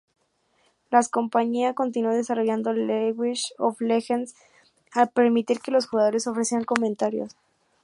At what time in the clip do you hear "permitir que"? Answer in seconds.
5.11-5.69